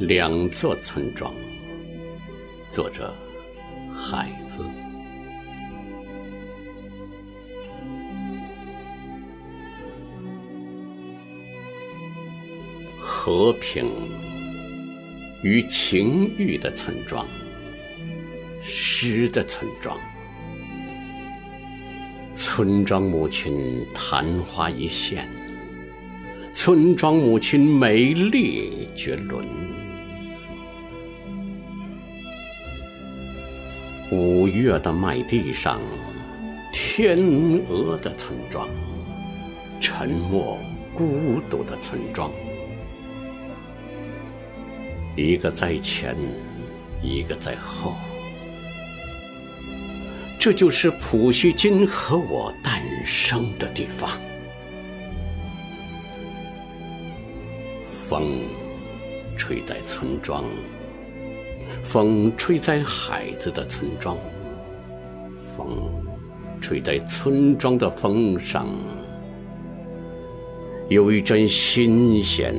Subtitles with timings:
[0.00, 1.32] 两座村庄，
[2.68, 3.14] 作者
[3.96, 4.64] 海子。
[12.98, 13.88] 和平
[15.44, 17.24] 与情欲的村庄，
[18.60, 19.96] 诗的村庄。
[22.34, 25.28] 村庄母亲昙花一现，
[26.52, 29.46] 村庄母亲美丽绝伦。
[34.10, 35.80] 五月的麦地上，
[36.72, 37.18] 天
[37.68, 38.68] 鹅的村庄，
[39.80, 40.58] 沉默
[40.94, 42.30] 孤独的村庄，
[45.16, 46.14] 一个在前，
[47.02, 47.94] 一个在后。
[50.38, 54.10] 这就是普希金和我诞生的地方。
[57.82, 58.40] 风
[59.34, 60.44] 吹在村庄，
[61.82, 64.16] 风吹在孩子的村庄，
[65.56, 65.66] 风
[66.60, 68.66] 吹在村庄的风上，
[70.88, 72.54] 有一阵新鲜，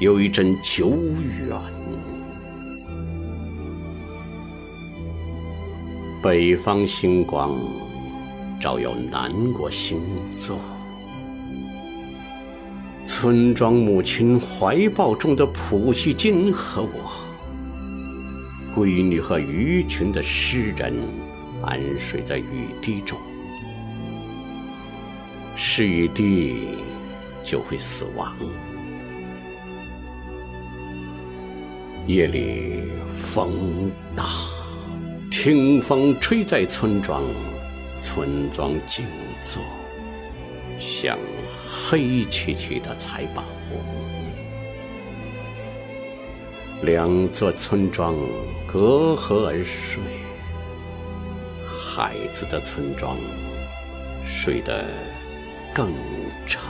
[0.00, 1.58] 有一阵久远。
[6.22, 7.58] 北方星光
[8.60, 10.58] 照耀南国星座，
[13.06, 17.29] 村庄母亲怀抱中的普希金和我，
[18.80, 20.96] 闺女和鱼群的诗人，
[21.62, 23.20] 安睡在雨滴中。
[25.54, 26.78] 是雨滴，
[27.42, 28.34] 就会死亡。
[32.06, 34.24] 夜里风大。
[35.30, 37.22] 听风吹在村庄，
[38.00, 39.04] 村庄静
[39.44, 39.62] 坐，
[40.78, 41.18] 像
[41.54, 43.44] 黑漆漆的财宝。
[46.82, 48.16] 两座村庄
[48.66, 50.02] 隔河而睡，
[51.68, 53.18] 孩子的村庄
[54.24, 54.86] 睡得
[55.74, 55.92] 更
[56.46, 56.62] 沉。